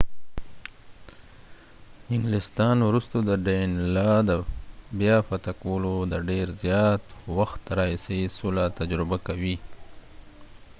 انګلستان 2.15 2.77
وروسته 2.89 3.17
د 3.29 3.31
danelaw 3.45 4.17
د 4.29 4.31
بیا 4.99 5.17
فتح 5.27 5.53
کولو 5.63 5.93
د 6.11 6.13
ډیر 6.29 6.47
زیات 6.63 7.03
وخت 7.37 7.61
راهیسې 7.79 8.19
سوله 8.37 8.63
تجربه 8.79 9.17
کوي 9.27 9.55